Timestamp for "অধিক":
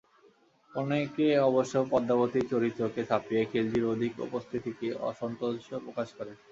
3.93-4.13